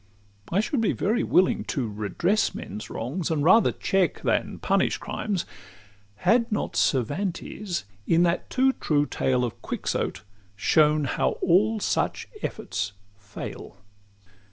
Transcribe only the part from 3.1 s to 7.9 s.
and rather check than punish crimes, Had not Cervantes,